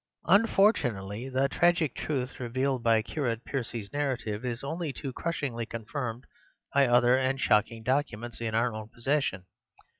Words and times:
"Unfortunately 0.25 1.29
the 1.29 1.47
tragic 1.47 1.93
truth 1.93 2.39
revealed 2.39 2.81
by 2.81 3.03
Curate 3.03 3.45
Percy's 3.45 3.93
narrative 3.93 4.43
is 4.43 4.63
only 4.63 4.91
too 4.91 5.13
crushingly 5.13 5.67
confirmed 5.67 6.25
by 6.73 6.87
other 6.87 7.15
and 7.15 7.39
shocking 7.39 7.83
documents 7.83 8.41
in 8.41 8.55
our 8.55 8.73
own 8.73 8.87
possession. 8.89 9.45